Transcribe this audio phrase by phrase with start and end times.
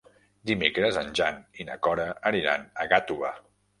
[0.51, 3.35] Dimecres en Jan i na Cora aniran a Gàtova.